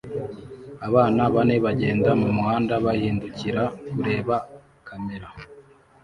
Abana 0.87 1.21
bane 1.33 1.55
bagenda 1.65 2.09
mumuhanda 2.21 2.73
bahindukira 2.85 3.63
kureba 3.91 4.35
kamera 4.87 5.27